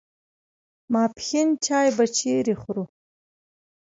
ماپښین 0.93 1.49
چای 1.65 1.87
به 1.97 2.05
چیرې 2.17 2.55
خورو. 2.61 2.83